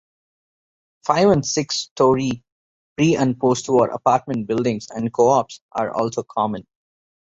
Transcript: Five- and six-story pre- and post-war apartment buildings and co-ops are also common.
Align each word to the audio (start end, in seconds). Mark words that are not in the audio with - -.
Five- 1.05 1.29
and 1.29 1.45
six-story 1.45 2.43
pre- 2.97 3.15
and 3.17 3.39
post-war 3.39 3.89
apartment 3.89 4.47
buildings 4.47 4.87
and 4.89 5.13
co-ops 5.13 5.61
are 5.73 5.91
also 5.93 6.23
common. 6.23 6.65